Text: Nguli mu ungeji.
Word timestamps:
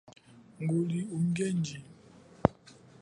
Nguli 0.61 0.99
mu 1.07 1.13
ungeji. 1.17 1.77